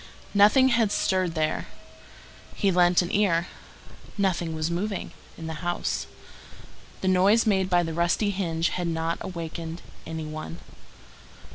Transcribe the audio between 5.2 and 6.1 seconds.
in the house.